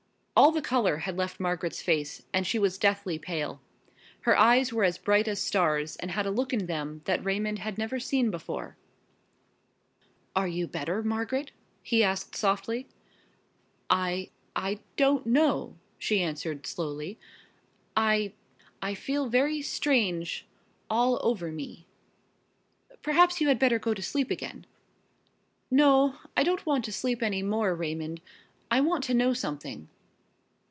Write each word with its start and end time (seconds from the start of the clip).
All 0.33 0.51
the 0.51 0.61
color 0.63 0.97
had 0.97 1.17
left 1.17 1.39
Margaret's 1.39 1.83
face 1.83 2.23
and 2.33 2.47
she 2.47 2.57
was 2.57 2.79
deathly 2.79 3.19
pale. 3.19 3.61
Her 4.21 4.35
eyes 4.35 4.73
were 4.73 4.83
as 4.83 4.97
bright 4.97 5.27
as 5.27 5.39
stars 5.39 5.97
and 5.97 6.09
had 6.09 6.25
a 6.25 6.31
look 6.31 6.51
in 6.51 6.65
them 6.65 7.03
that 7.05 7.23
Raymond 7.23 7.59
had 7.59 7.77
never 7.77 7.97
before 7.97 7.99
seen. 8.01 8.31
"Are 10.35 10.47
you 10.47 10.65
better, 10.65 11.03
Margaret?" 11.03 11.51
he 11.83 12.03
asked 12.03 12.35
softly. 12.35 12.87
"I 13.87 14.31
I 14.55 14.79
don't 14.97 15.27
know," 15.27 15.75
she 15.99 16.23
answered 16.23 16.65
slowly. 16.65 17.19
"I 17.95 18.33
I 18.81 18.95
feel 18.95 19.27
very 19.29 19.61
strange 19.61 20.47
all 20.89 21.19
over 21.21 21.51
me." 21.51 21.85
"Perhaps 23.03 23.41
you 23.41 23.47
had 23.47 23.59
better 23.59 23.77
go 23.77 23.93
to 23.93 24.01
sleep 24.01 24.31
again." 24.31 24.65
"No, 25.69 26.15
I 26.35 26.41
don't 26.41 26.65
want 26.65 26.83
to 26.85 26.91
sleep 26.91 27.21
any 27.21 27.43
more, 27.43 27.75
Raymond. 27.75 28.21
I 28.71 28.81
want 28.81 29.03
to 29.03 29.13
know 29.13 29.33
something." 29.35 29.87